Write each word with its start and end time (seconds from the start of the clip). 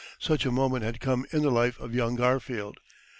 Such 0.17 0.47
a 0.47 0.51
moment 0.51 0.83
had 0.83 0.99
come 0.99 1.27
in 1.31 1.43
the 1.43 1.51
life 1.51 1.79
of 1.79 1.93
young 1.93 2.15
Garfield. 2.15 2.79